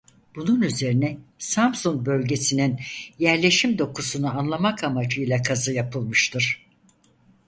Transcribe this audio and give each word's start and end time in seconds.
Bunun 0.35 0.61
üzerine 0.61 1.17
Samsun 1.37 2.05
bölgesinin 2.05 2.79
yerleşim 3.19 3.77
dokusunu 3.79 4.39
anlamak 4.39 4.83
amacıyla 4.83 5.41
kazı 5.41 5.73
yapılmıştır. 5.73 6.65